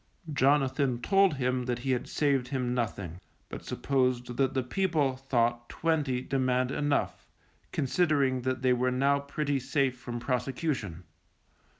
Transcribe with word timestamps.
Jonathan 0.33 0.99
told 0.99 1.35
him 1.35 1.65
that 1.65 1.77
he 1.77 1.91
had 1.91 2.09
saved 2.09 2.47
him 2.47 2.73
nothing, 2.73 3.21
but 3.49 3.63
supposed 3.63 4.35
that 4.35 4.55
the 4.55 4.63
people 4.63 5.15
thought 5.15 5.69
twenty 5.69 6.21
demand 6.21 6.71
enough, 6.71 7.27
considering 7.71 8.41
that 8.41 8.63
they 8.63 8.73
were 8.73 8.89
now 8.89 9.19
pretty 9.19 9.59
safe 9.59 9.95
from 9.95 10.19
prosecution. 10.19 11.03